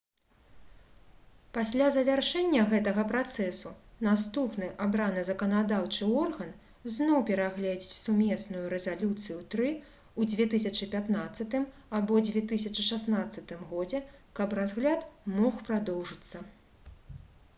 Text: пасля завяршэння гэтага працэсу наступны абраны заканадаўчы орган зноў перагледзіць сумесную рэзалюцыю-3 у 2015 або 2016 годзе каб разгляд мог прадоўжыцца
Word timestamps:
пасля 1.55 1.87
завяршэння 1.95 2.61
гэтага 2.69 3.03
працэсу 3.11 3.73
наступны 4.07 4.69
абраны 4.85 5.25
заканадаўчы 5.27 6.07
орган 6.21 6.49
зноў 6.95 7.21
перагледзіць 7.31 7.97
сумесную 8.05 8.63
рэзалюцыю-3 8.73 9.69
у 10.23 10.27
2015 10.33 11.53
або 11.99 12.19
2016 12.31 13.53
годзе 13.75 14.01
каб 14.41 14.57
разгляд 14.61 15.05
мог 15.37 15.63
прадоўжыцца 15.69 16.43